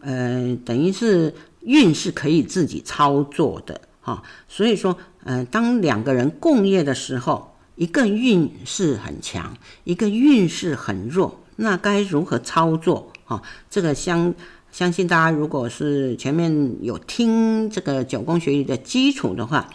[0.01, 4.23] 呃，等于是运是可以自己操作的哈。
[4.49, 13.43] 所以说，呃，当两个人共业的时候，一个运势很强，一个运势很弱，那该如何操作哈？
[13.69, 14.33] 这个相
[14.71, 19.69] 相信大家如果是前面有听这个九宫学理的基础的话，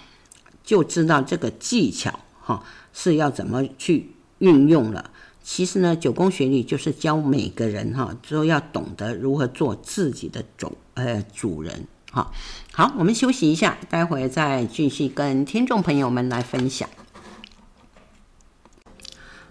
[0.64, 2.64] 就知道这个技巧哈。
[2.92, 5.10] 是要怎么去运用了？
[5.42, 12.30] 其实呢，九宫学理就是教每个人哈，都要懂得如何做自己的主呃主人哈。
[12.72, 16.88] 好，我们休息一下，待会再继续跟听众朋友们来分享。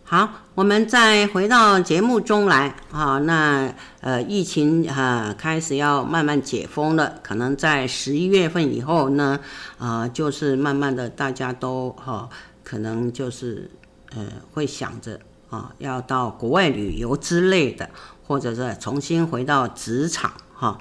[0.03, 3.19] 好，我们再回到节目中来啊。
[3.19, 3.71] 那
[4.01, 9.39] 呃，疫情、啊、开始要慢慢解封了，可能在十一月份以后呢，
[9.77, 12.27] 啊，就是慢慢的大家都哈、
[12.69, 13.67] 可能就是
[14.15, 17.89] 呃会想着啊，要到国外旅游之类的，
[18.27, 20.77] 或者是重新回到职场哈、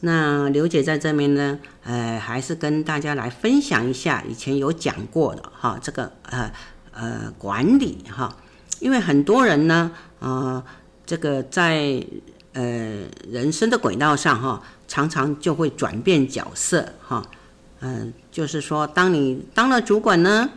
[0.00, 6.50] 那刘姐在这边呢，呃，还是跟大家来分享一下以前有讲过的哈、这个呃
[6.90, 8.36] 呃管理哈。
[8.80, 10.60] 因为很多人呢，呃，
[11.06, 12.04] 这个在
[12.54, 17.22] 呃人生的轨道上哈，常常就会转变角色哈，
[17.82, 20.50] 嗯、就是说，当你当了主管呢，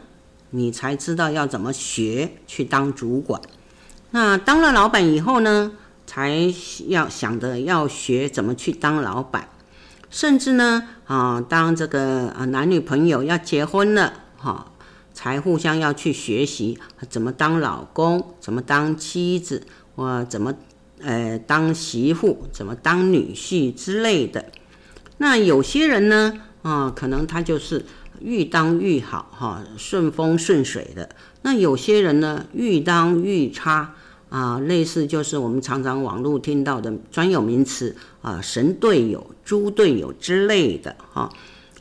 [0.54, 3.39] 你才知道要怎么学去当主管；
[4.12, 5.74] 那当了老板以后呢，
[6.08, 6.54] 才
[6.88, 9.44] 要想着要学怎么去当老板；
[10.10, 14.68] 甚至呢，啊、当这个啊男女朋友要结婚了，哈。
[15.16, 19.62] 才互相要去学习怎么当老公，怎么当妻子，
[19.96, 20.52] 或怎么
[21.04, 24.44] 呃当媳妇，怎么当女婿之类的。
[25.20, 27.86] 那有些人呢，啊，可能他就是
[28.24, 31.10] 愈当愈好哈，顺风顺水的。
[31.42, 33.94] 那有些人呢，愈当愈差
[34.30, 41.30] 啊，类似就是我们常常网络听到的专有名词啊，神队友、猪队友之类的哈。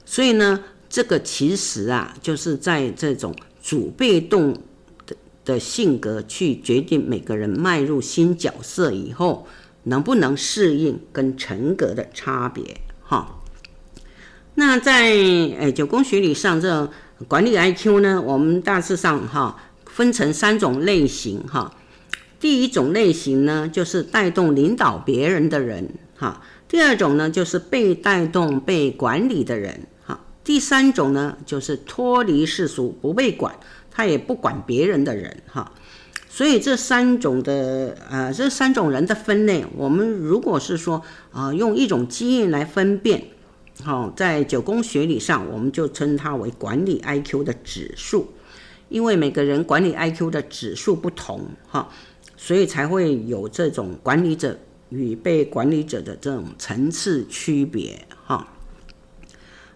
[0.04, 0.62] 所以呢。
[0.94, 4.52] 这个其实啊，就是在这种主被动
[5.06, 9.46] 的的性格去决定每个人迈入新角色以后
[9.84, 13.41] 能不能适应跟成格的差别哈。
[14.54, 16.90] 那在诶九宫学理上，这
[17.26, 21.74] 管理 IQ 呢，我们大致上哈分成三种类型哈。
[22.38, 26.42] 第一种类型呢，就是带动领导别人的人哈。
[26.68, 30.20] 第二种呢，就是被带动被管理的人哈。
[30.42, 33.54] 第三种呢，就是脱离世俗，不被管，
[33.90, 35.72] 他也不管别人的人哈。
[36.28, 43.22] 所以这三种的呃，这三种人的分类，我们如果是说啊、用一种基因来分辨，
[43.82, 48.28] 好，在九宫学理上，我们就称它为管理 IQ 的指数，
[48.88, 51.88] 因为每个人管理 IQ 的指数不同哈，
[52.36, 54.56] 所以才会有这种管理者
[54.90, 58.46] 与被管理者的这种层次区别哈。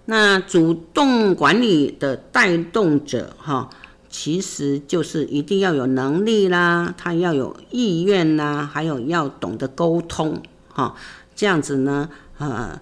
[0.04, 3.68] 那主动管理的带动者，哈，
[4.08, 10.94] 其实就是一定要有能力啦，他要有意愿啦，还有要懂得沟通，哈，
[11.34, 12.80] 这样子呢，呃，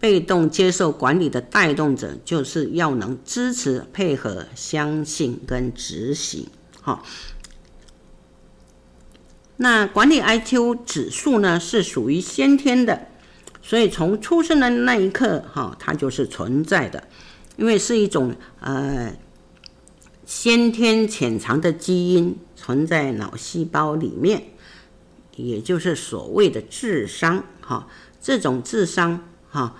[0.00, 6.48] 被动接受管理的带动者，就是要能支持、配合、相信跟执行，
[6.80, 7.02] 哈。
[9.58, 13.08] 那管理 IQ 指数呢，是属于先天的。
[13.62, 17.06] 所以从出生的那一刻，哈，它就是存在的，
[17.56, 19.14] 因为是一种呃
[20.24, 24.44] 先天潜藏的基因存在脑细胞里面，
[25.36, 27.86] 也就是所谓的智商，哈，
[28.20, 29.76] 这种智商，哈，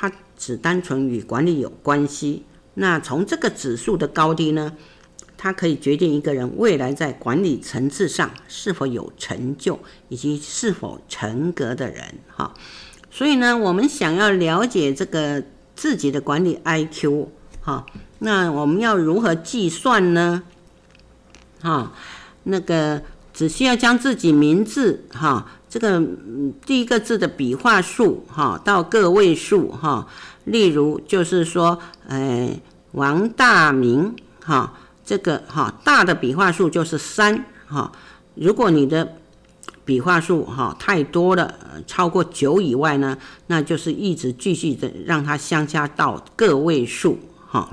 [0.00, 2.46] 它只单纯与管理有关系。
[2.72, 4.72] 那从这个指数的高低呢，
[5.36, 12.54] 它可以决定一个人未来在管理层次上是否有成就，以及是否成格的人，哈。
[13.10, 15.44] 所以呢，我们想要了解这个
[15.76, 17.26] 自己的管理 IQ，
[17.60, 17.84] 哈，
[18.20, 20.44] 那我们要如何计算呢？
[21.60, 21.92] 哈，
[22.44, 23.02] 那个
[23.34, 26.02] 只需要将自己名字，哈，这个
[26.66, 30.08] 第一个字的笔画数，哈，到个位数，哈，
[30.44, 31.78] 例如就是说，
[32.08, 37.92] 哎，王大明，哈，这个哈大的笔画数就是三，哈，
[38.34, 39.16] 如果你的
[39.84, 41.54] 笔画数哈太多了，
[41.86, 47.70] 超过九以外呢，那就是一直继续的让它相加到个位数哈。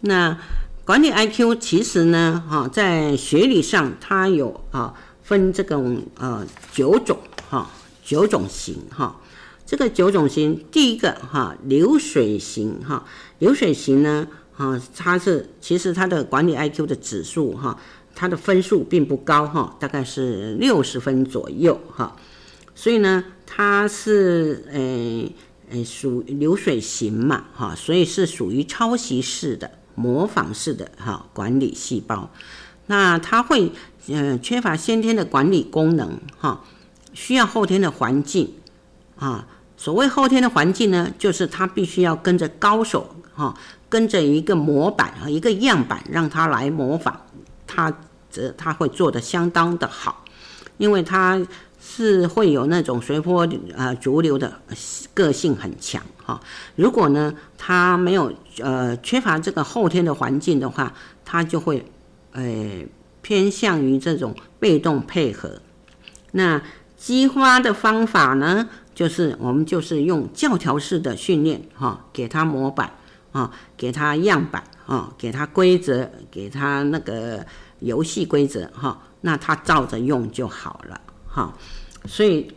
[0.00, 0.38] 那
[0.84, 7.70] 管理 IQ 其实呢哈，在学理上它有啊分这种呃九种哈
[8.04, 9.20] 九种型哈。
[9.64, 13.04] 这个九种型，第一个哈流水型哈，
[13.38, 17.78] 流水型呢哈，它是其实它的管理 IQ 的指数哈。
[18.12, 22.14] 它的分数并不高哈，大概是六十分左右哈，
[22.74, 25.32] 所以呢，它是诶
[25.70, 29.70] 诶属流水型嘛哈，所以是属于抄袭式的、
[30.00, 32.30] 模仿式的哈管理细胞。
[32.86, 33.72] 那它会
[34.08, 36.64] 嗯缺乏先天的管理功能哈，
[37.12, 38.54] 需要后天的环境
[39.16, 39.46] 啊。
[39.76, 43.54] 所谓后天的环境呢，就是它必须要跟着高手哈，
[43.88, 47.20] 跟着一个模板和一个样板，让它来模仿
[47.66, 47.92] 它。
[48.32, 50.24] 则他会做得相当的好，
[50.78, 51.44] 因为他
[51.80, 53.44] 是会有那种随波
[53.76, 54.52] 呃逐流的
[55.12, 56.00] 个性很强
[56.76, 60.92] 如果呢他没有呃缺乏这个后天的环境的话，
[61.24, 61.84] 他就会
[62.32, 62.42] 呃
[63.22, 65.60] 偏向于这种被动配合。
[66.32, 66.60] 那
[66.96, 72.92] 激发的方法呢，就是我们就是用教条式的训练哈，给他模板
[73.32, 77.44] 啊，给他样板啊，给他规则，给他那个
[77.78, 81.54] 游戏规则哈，那他照着用就好了哈。
[82.06, 82.52] 所以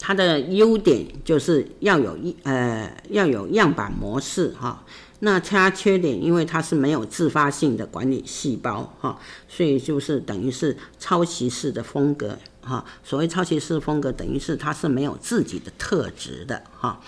[0.00, 4.82] 它的优点就是要有一呃要有样板模式哈。
[5.22, 12.82] 那它缺点，因为它是没有自发性的管理细胞哈，所以就是等于是抄袭式的风格哈。
[13.04, 16.98] 所谓抄袭式风格，等于是它是没有自己的特质的哈。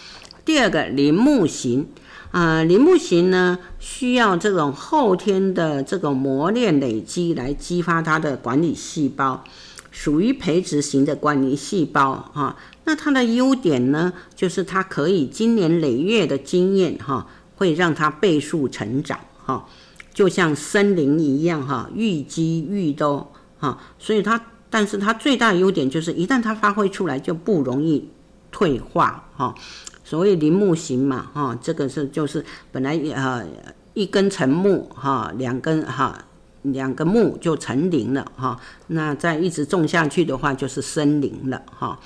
[0.45, 1.89] 第二个铃木型
[2.33, 9.43] 啊，铃木型呢需要这种后天的这个磨练累积来激发它的管理细胞，
[9.91, 12.59] 属于培植型的管理细胞哈。
[12.85, 17.27] 那它的优点呢，就是它可以经年累月的经验哈。
[17.55, 19.65] 会让它倍数成长，哈，
[20.13, 28.09] 就像森林一样，哈，愈积愈多，哈，所以它，但是它最大的优点就是，一旦它发挥出来，就不容易
[28.51, 29.55] 退化，哈。
[30.03, 33.47] 所谓林木型嘛，哈，这个是就是本来呃
[33.95, 36.19] 一根成木，哈，两根哈
[36.63, 38.59] 两个木就成林了，哈，
[38.89, 42.01] 那再一直种下去的话，就是森林了，哈。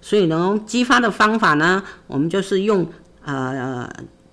[0.00, 2.86] 所以呢，激发的方法呢，我们就是用
[3.24, 3.88] 呃。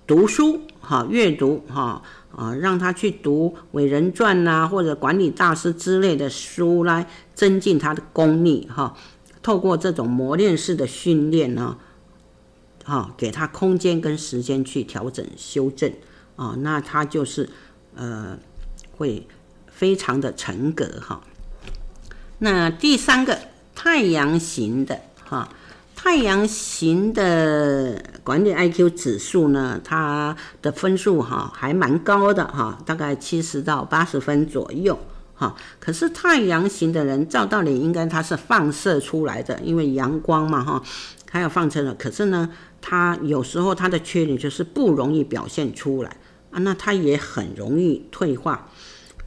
[0.08, 2.02] 读书哈，阅读哈
[2.34, 8.96] 啊，让他去读伟人传呐，或者管理大师之类的书来增进他的功力哈。
[9.42, 11.76] 透过这种磨练式的训练呢，
[12.86, 15.92] 哈，给他空间跟时间去调整修正
[16.36, 17.50] 啊，那他就是
[17.94, 18.38] 呃
[18.96, 19.26] 会
[19.70, 21.20] 非常的成格哈。
[22.38, 23.38] 那第三个
[23.74, 25.50] 太阳型的哈。
[26.08, 34.98] 太阳型的管理 IQ 指数呢，它的分数哈还蛮高的哈，大概七十到八十分左右
[35.34, 35.54] 哈。
[35.78, 40.82] 可是太阳型的人，照道理应该他是放射出来的，因为阳光嘛哈，
[41.26, 41.94] 他要放射了。
[41.94, 42.48] 可是呢，
[42.80, 46.16] 他有时候他的缺点就是不容易表现出来
[46.50, 48.70] 啊，那他也很容易退化，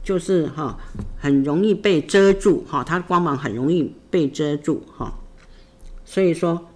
[0.02, 0.76] 就是哈
[1.16, 5.20] 很容易被遮住哈，他光芒很容易被遮住哈。
[6.04, 6.68] 所以说，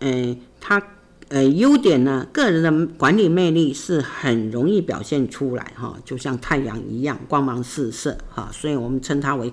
[0.00, 0.82] 呃，他
[1.28, 9.52] 呃优点呢，个人的管理魅力是很容易表现出来哈，就像太阳一样光芒四射哈，所以我们称它为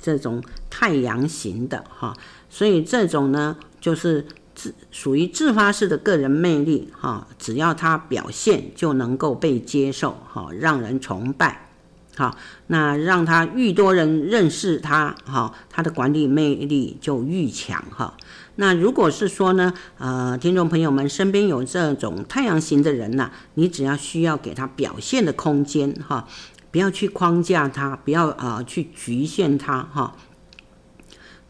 [0.00, 2.16] 这种太阳型的哈。
[2.48, 11.68] 所以这种呢，就是自属于自发式的个人魅力哈，只要他表现就能够被接受哈，让人崇拜。
[12.14, 12.36] 好，
[12.66, 18.14] 那让他愈多人认识他，哈，他的管理魅力就愈强，哈。
[18.56, 26.26] 那如果是说呢，呃，听众朋友们身边有这种太阳型的人呐，你只要需要给他表现的空间，哈，
[26.70, 30.16] 不要去框架他，不要啊、呃、去局限他，哈。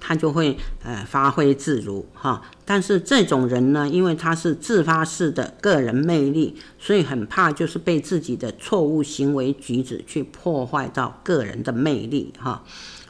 [0.05, 12.65] 他就会呃发挥自如哈，但是这种人呢，因为他是自发式的个人魅力，所以很怕就是被自己的错误行为举止去破坏到个人的魅力哈，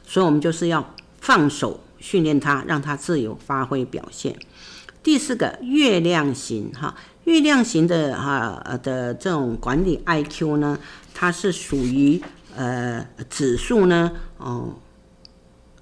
[0.05, 4.35] 所以我们就是要放手训练他，让他自由发挥表现。
[5.01, 6.93] 第四个月亮型哈，
[7.23, 10.77] 月亮型的哈的这种管理 IQ 呢，
[11.13, 12.21] 它是属于
[12.55, 14.75] 呃指数呢，哦。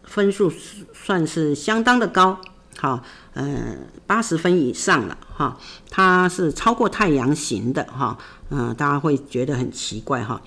[0.04, 0.52] 分数
[0.94, 2.38] 算是相当的高，
[2.78, 3.02] 哈，
[3.34, 5.58] 呃，八十分以上了，哈，
[5.90, 8.18] 它是超过太阳型的，哈，
[8.50, 10.42] 嗯，大家会觉得很奇怪，哈，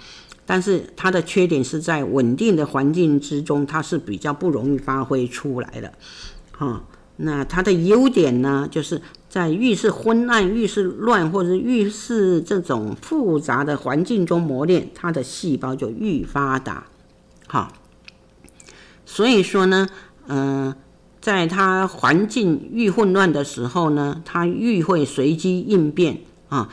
[0.46, 5.92] 但是它的缺点是在稳定的环境之中，它是比较不容易发挥出来的，
[6.52, 6.84] 哈，
[7.16, 16.86] 那它的优点呢，就是在愈是昏暗、愈是乱或者愈是这种复杂的环境中磨练，它的细胞就愈发达，
[17.46, 17.72] 哈。
[19.06, 19.86] 所以说呢，
[20.28, 20.74] 嗯、
[21.20, 26.68] 在它环境愈混乱的时候呢，它愈会随机应变啊，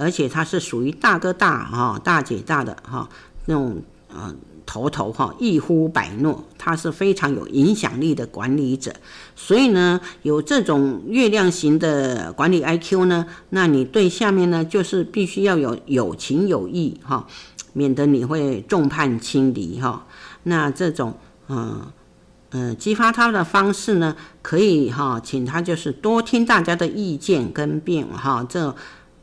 [0.00, 3.08] 而且他是属于大哥大哈、大姐大的哈
[3.46, 4.34] 那种呃
[4.64, 8.92] 头头哈，一呼百诺，他是非常有影响力的管理者。
[9.36, 17.26] 所以呢，有这种月亮型的管理 IQ 呢，那你对下面呢，就是必须要有有情有义哈，
[17.72, 20.06] 免得你会众叛亲离哈。
[20.44, 21.18] 那这种。
[21.52, 21.86] 嗯
[22.52, 28.74] 嗯，激发他的方式呢，可以哈，请他就是多听大家的意见跟变哈，这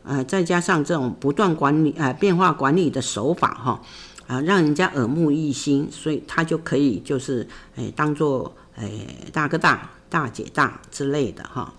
[0.07, 3.81] 呃再加上这种不断管理呃变化管理的手法哈，
[4.25, 8.89] 啊让人家耳目一新，所以他就可以就是诶当做哎，
[9.33, 11.73] 大哥大、大姐大之类的哈。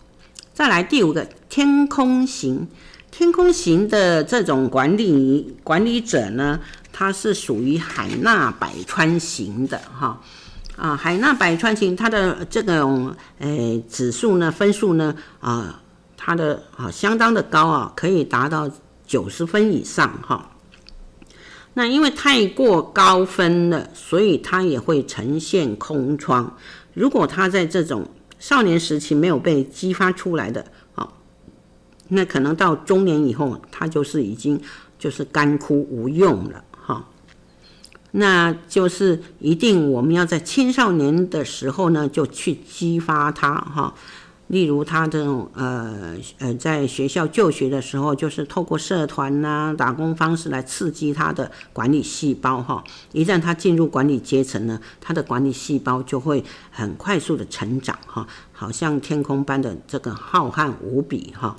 [0.53, 2.69] 再来第五个天空型，
[3.11, 6.61] 天空型的这种管理管理者呢，
[6.93, 10.21] 他是属于海纳百川型的哈。
[10.77, 15.83] 啊，海纳百川型，它的这种诶指数呢，分数呢，啊，
[16.29, 18.71] 它的啊相当的高啊，可以达到
[19.07, 20.51] 九十分以上哈。
[21.73, 26.55] 那因为太过高分了，所以它也会呈现空窗。
[26.93, 28.07] 如果他在这种
[28.39, 30.67] 少年时期没有被激发出来的，
[30.97, 31.09] 啊，
[32.09, 34.61] 那可能到中年以后，他就是已经
[34.99, 37.07] 就是干枯无用了哈。
[38.11, 43.95] 那就是一定我们要在青少年的时候呢，就去激发他哈。
[44.49, 52.83] 例如他这种呃呃，在学校就学的时候，就是透过社团呐、打工方式来刺激他的管理细胞哈。
[53.13, 61.55] 一旦他进入管理阶层呢，他的管理细胞就会很快速的成长哈，好像天空般的这个浩瀚无比哈。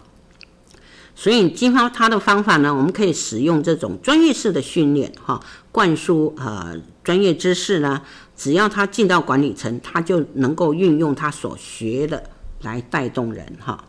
[1.13, 5.39] 所以激发他的方法呢，我们可以使用这种专业式的训练哈。
[5.71, 8.01] 灌输呃专业知识呢，
[8.35, 12.23] 只要他进到管理层，他就能够运用他所学的
[12.61, 13.83] 来带动人哈。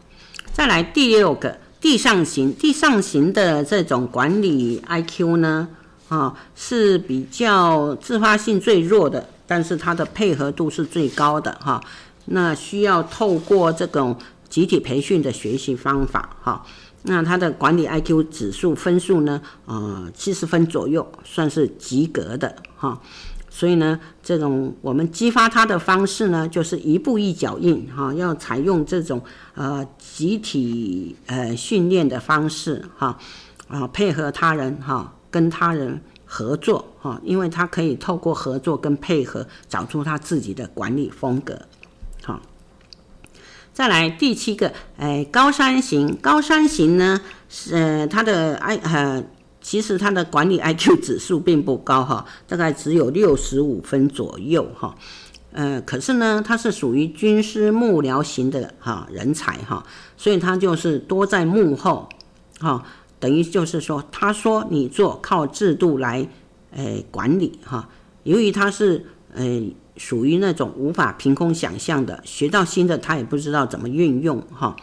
[0.52, 5.68] 再来第六个地上型，地上型的这种管理 IQ 呢，
[6.08, 11.80] 啊是比较自发性最弱的，但是它的配合度是最高的哈。
[12.26, 14.16] 那需要透过这种
[14.48, 16.64] 集体培训的学习方法哈。
[17.02, 19.40] 那他的管理 IQ 指数分数呢？
[19.64, 23.00] 呃，七十分左右，算是及格的哈。
[23.51, 29.20] 所以呢，这种我们激发他的方式呢，就是一步一脚印哈，要采用这种
[29.55, 33.18] 呃集体呃训练的方式哈，
[33.68, 41.61] 啊配合他人哈，跟他人合作哈，因为他可以透过合作跟配合，找出他自己的管理风格。
[43.72, 49.24] 再来第七个，哎，高山型，高山型呢，是呃，它的 I 呃，
[49.61, 54.94] 其实他的管理 IQ 指数并不高哈，大概只有六十五分左右哈，
[55.52, 59.84] 呃，可是呢，他是属于军师幕僚型的哈人才哈，
[60.16, 62.08] 所以他就是多在幕后
[62.58, 62.82] 哈，
[63.18, 66.26] 等于就是说，他说你做，靠制度来
[66.70, 67.88] 呃管理哈，
[68.24, 69.62] 由于他是呃。
[69.96, 74.74] 属于那种无法凭空想象的，学到新的他也不知道怎么运用哈，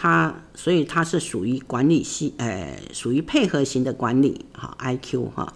[0.00, 5.52] 他所以他是属于管理系，呃，属于配合型的管理哈，IQ 哈，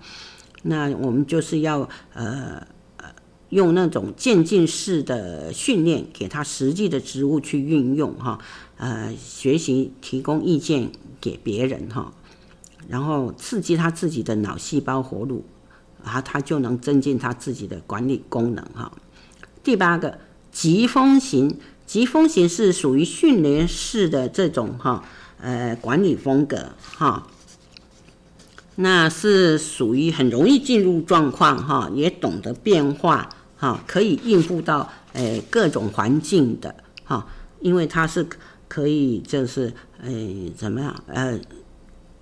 [0.65, 2.67] 那我们就是要呃
[2.97, 3.07] 呃
[3.51, 8.41] 用那种渐进式的训练，给他实际的职务去运用哈，
[8.79, 10.91] 呃，学习提供意见
[11.21, 12.13] 给别人哈，
[12.89, 15.45] 然后刺激他自己的脑细胞活路。
[16.05, 18.91] 啊，他就能增进他自己的管理功能哈。
[19.63, 20.19] 第八个，
[20.51, 25.05] 疾风型，疾风型是属于训练式的这种哈，
[25.41, 27.27] 呃，管理风格哈。
[28.77, 33.29] 那是属于很容易进入状况哈，也懂得变化
[33.59, 36.75] 哈，可以应付到诶各种环境的
[37.05, 37.27] 哈，
[37.61, 38.27] 因为它是
[38.69, 39.71] 可以就是
[40.03, 41.39] 诶怎么样呃，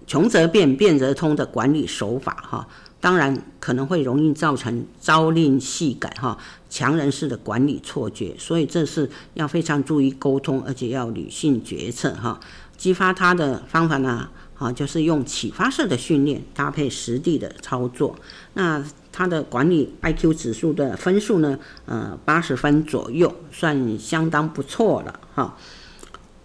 [0.09, 2.67] 穷则变，变则通的管理手法哈。
[3.01, 6.37] 当然可能会容易造成朝令夕改哈，
[6.71, 12.41] 强人式的管理错觉，所以这是要非常注意沟通，而且要理性决策哈。
[12.79, 18.17] 激发他的方法呢，啊，就是用启发式的训练搭配实地的操作。
[18.55, 25.59] 那他的管理 IQ 指数的分数呢，呃，八十分左右，算相当不错了哈。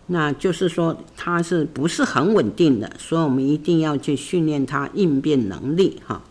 [0.08, 6.22] 那就是说他是不是很稳定的，所以我们一定要去训练他应变能力哈。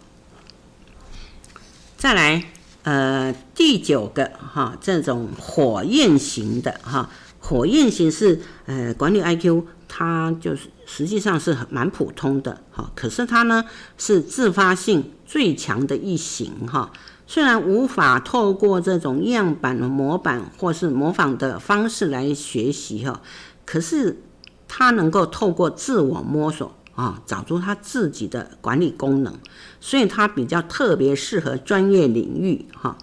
[1.96, 2.44] 再来，
[2.84, 7.08] 呃，第九个哈，这种火焰型的哈，
[7.40, 13.64] 火焰型是呃管理 IQ，它就是实际上是蛮普通的哈，可是它呢
[13.96, 16.92] 是自发性最强的一型哈。
[17.26, 23.22] 虽然无法透过这种样板模板或是模仿的方式来学习哈，
[23.64, 24.20] 可是
[24.68, 26.76] 它能够透过自我摸索。
[26.94, 29.34] 啊，找出他自己的管理功能，
[29.80, 32.96] 所以他比较特别适合专业领域哈。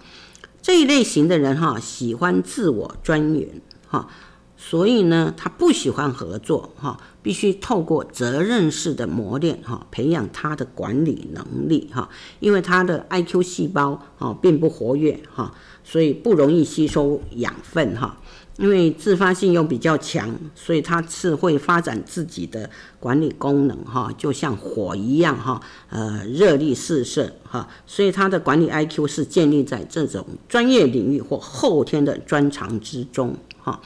[0.60, 4.08] 这一类型的人哈，喜欢自我钻研哈，
[4.56, 12.08] 所以呢，他不喜欢合作哈，必须透过责任式的磨练哈，培养他的管理能力哈。
[12.38, 18.16] 因为他的 IQ 细胞啊并不活跃哈，所以不容易吸收养分哈。
[18.58, 22.68] 因为自发性又比较强，所以他是会发展自己的
[23.00, 33.80] 管理功能哈，就像火一样哈，呃，热力四射哈，所以他的管理 IQ 是建立在这种专业领域或后天的专长之中哈，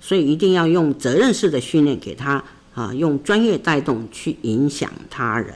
[0.00, 2.42] 所以一定要用责任式的训练给他
[2.74, 5.54] 啊，用专业带动去影响他人，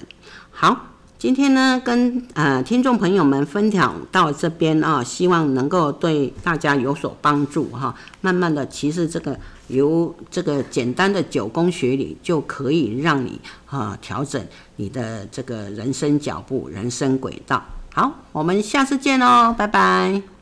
[0.50, 0.89] 好。
[1.20, 7.94] 今天呢，跟呃听众朋友们分享到这边啊，希望能够对大家有所帮助哈。
[8.22, 14.42] 慢慢的，其实这个由这个简单的九宫学理就可以让你啊调整
[14.76, 17.62] 你的这个人生脚步、人生轨道。
[17.92, 20.39] 好，我们下次见喽，拜拜。